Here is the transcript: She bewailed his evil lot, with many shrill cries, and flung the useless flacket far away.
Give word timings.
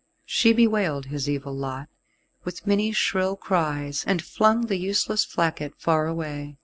She 0.25 0.51
bewailed 0.51 1.05
his 1.13 1.29
evil 1.29 1.53
lot, 1.53 1.87
with 2.43 2.65
many 2.65 2.91
shrill 2.91 3.35
cries, 3.35 4.03
and 4.07 4.19
flung 4.19 4.61
the 4.65 4.77
useless 4.77 5.23
flacket 5.23 5.73
far 5.77 6.07
away. 6.07 6.57